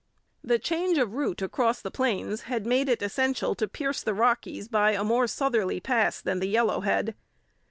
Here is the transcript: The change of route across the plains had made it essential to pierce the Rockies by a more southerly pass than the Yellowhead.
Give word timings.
The 0.43 0.57
change 0.57 0.97
of 0.97 1.13
route 1.13 1.43
across 1.43 1.79
the 1.79 1.91
plains 1.91 2.41
had 2.49 2.65
made 2.65 2.89
it 2.89 3.03
essential 3.03 3.53
to 3.53 3.67
pierce 3.67 4.01
the 4.01 4.15
Rockies 4.15 4.67
by 4.67 4.93
a 4.93 5.03
more 5.03 5.27
southerly 5.27 5.79
pass 5.79 6.21
than 6.21 6.39
the 6.39 6.51
Yellowhead. 6.51 7.13